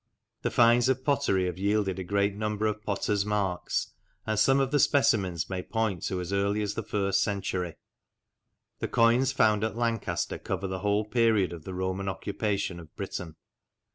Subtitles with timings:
[0.41, 3.91] The finds of pottery have yielded a great number of potters' marks,
[4.25, 7.75] and some of the specimens may point to as early as the first century.
[8.79, 13.35] The coins found at Lancaster cover the whole period of the Roman occupation of Britain.